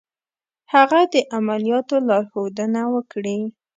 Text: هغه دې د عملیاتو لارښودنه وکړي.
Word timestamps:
هغه 0.73 1.01
دې 1.11 1.21
د 1.27 1.29
عملیاتو 1.37 1.95
لارښودنه 2.07 2.81
وکړي. 2.93 3.39